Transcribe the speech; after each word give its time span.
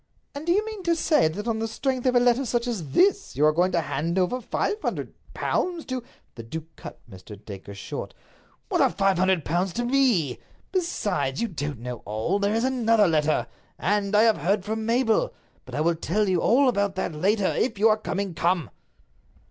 "And 0.33 0.47
do 0.47 0.51
you 0.51 0.65
mean 0.65 0.81
to 0.81 0.95
say 0.95 1.27
that 1.27 1.47
on 1.47 1.59
the 1.59 1.67
strength 1.67 2.07
of 2.07 2.15
a 2.15 2.19
letter 2.19 2.43
such 2.43 2.65
as 2.65 2.89
this 2.93 3.35
you 3.35 3.45
are 3.45 3.51
going 3.51 3.71
to 3.73 3.81
hand 3.81 4.17
over 4.17 4.41
five 4.41 4.81
hundred 4.81 5.13
pounds 5.35 5.85
to—" 5.85 6.01
The 6.33 6.41
duke 6.41 6.75
cut 6.75 6.99
Mr. 7.07 7.37
Dacre 7.45 7.75
short. 7.75 8.15
"What 8.69 8.81
are 8.81 8.89
five 8.89 9.19
hundred 9.19 9.45
pounds 9.45 9.73
to 9.73 9.85
me? 9.85 10.39
Besides, 10.71 11.39
you 11.39 11.47
don't 11.49 11.81
know 11.81 11.97
all. 12.05 12.39
There 12.39 12.55
is 12.55 12.63
another 12.63 13.07
letter. 13.07 13.45
And 13.77 14.15
I 14.15 14.23
have 14.23 14.37
heard 14.37 14.65
from 14.65 14.87
Mabel. 14.87 15.35
But 15.65 15.75
I 15.75 15.81
will 15.81 15.93
tell 15.95 16.27
you 16.27 16.41
all 16.41 16.67
about 16.67 16.97
it 16.97 17.11
later. 17.13 17.53
If 17.55 17.77
you 17.77 17.87
are 17.89 17.97
coming, 17.97 18.33
come!" 18.33 18.71